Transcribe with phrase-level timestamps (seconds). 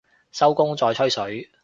[0.31, 1.51] 收工再吹水